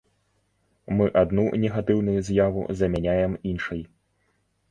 Мы 0.99 1.05
адну 1.21 1.43
негатыўную 1.65 2.17
з'яву 2.29 2.65
замяняем 2.79 3.35
іншай. 3.53 3.81